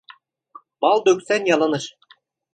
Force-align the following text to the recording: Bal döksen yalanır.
Bal 0.81 1.05
döksen 1.05 1.45
yalanır. 1.45 1.97